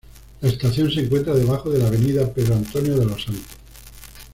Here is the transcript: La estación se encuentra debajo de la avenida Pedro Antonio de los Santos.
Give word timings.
La 0.41 0.49
estación 0.49 0.89
se 0.89 1.01
encuentra 1.01 1.35
debajo 1.35 1.69
de 1.69 1.77
la 1.77 1.89
avenida 1.89 2.27
Pedro 2.33 2.55
Antonio 2.55 2.97
de 2.97 3.05
los 3.05 3.21
Santos. 3.23 3.45